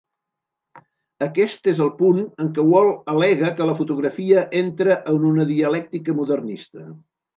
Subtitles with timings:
[1.25, 6.17] Aquest és el punt en què Wall al·lega que la fotografia entra en una "dialèctica
[6.23, 6.89] modernista".